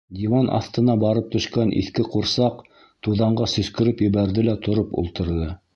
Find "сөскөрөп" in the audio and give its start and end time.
3.55-4.05